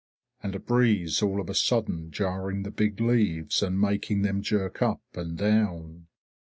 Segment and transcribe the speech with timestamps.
[0.41, 4.81] And a breeze all of a sudden, jarring the big leaves and making them jerk
[4.81, 6.07] up and down.